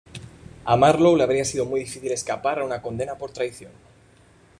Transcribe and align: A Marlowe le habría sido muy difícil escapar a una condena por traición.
A 0.65 0.75
Marlowe 0.75 1.15
le 1.15 1.21
habría 1.21 1.45
sido 1.45 1.67
muy 1.67 1.81
difícil 1.81 2.11
escapar 2.11 2.57
a 2.57 2.65
una 2.65 2.81
condena 2.81 3.19
por 3.19 3.29
traición. 3.31 3.71